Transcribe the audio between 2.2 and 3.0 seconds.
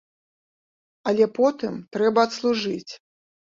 адслужыць.